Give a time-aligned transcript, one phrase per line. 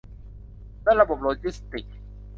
[0.83, 1.97] และระบบโลจิสติกส์